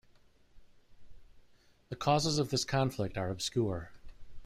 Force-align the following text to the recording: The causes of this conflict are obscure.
The 1.89 1.95
causes 1.95 2.39
of 2.39 2.49
this 2.49 2.65
conflict 2.65 3.17
are 3.19 3.29
obscure. 3.29 3.91